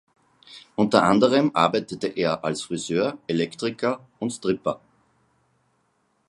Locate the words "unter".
0.75-1.03